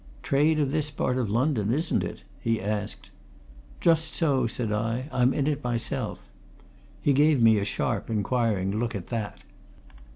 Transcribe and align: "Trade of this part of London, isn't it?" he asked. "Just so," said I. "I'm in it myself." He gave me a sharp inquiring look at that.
"Trade 0.23 0.57
of 0.59 0.71
this 0.71 0.89
part 0.89 1.19
of 1.19 1.29
London, 1.29 1.71
isn't 1.71 2.03
it?" 2.03 2.23
he 2.39 2.59
asked. 2.59 3.11
"Just 3.79 4.15
so," 4.15 4.47
said 4.47 4.71
I. 4.71 5.07
"I'm 5.11 5.31
in 5.31 5.45
it 5.45 5.63
myself." 5.63 6.19
He 7.03 7.13
gave 7.13 7.39
me 7.39 7.59
a 7.59 7.65
sharp 7.65 8.09
inquiring 8.09 8.79
look 8.79 8.95
at 8.95 9.09
that. 9.09 9.43